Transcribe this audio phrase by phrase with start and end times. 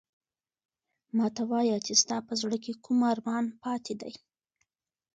[1.17, 4.13] ما ته وایه چې ستا په زړه کې کوم ارمان پاتې دی؟